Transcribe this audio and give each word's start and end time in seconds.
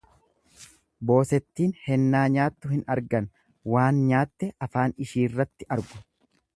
Boosettiin 1.11 1.75
hennaa 1.89 2.23
nyaattu 2.37 2.73
hin 2.73 2.83
argan 2.97 3.29
waan 3.75 4.03
nyaatte 4.09 4.53
afaan 4.69 5.01
ishiirratti 5.07 5.71
argu. 5.79 6.05